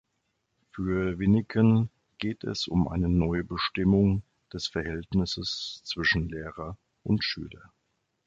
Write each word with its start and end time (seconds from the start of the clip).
Für 0.71 1.19
Wyneken 1.19 1.91
geht 2.17 2.43
es 2.43 2.67
um 2.67 2.87
eine 2.87 3.07
Neubestimmung 3.07 4.23
des 4.51 4.67
Verhältnisses 4.67 5.83
zwischen 5.85 6.27
Lehrer 6.27 6.75
und 7.03 7.23
Schüler. 7.23 7.71